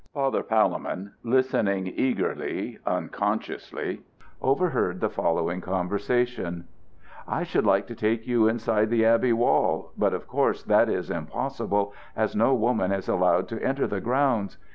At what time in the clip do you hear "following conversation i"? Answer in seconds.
5.11-7.43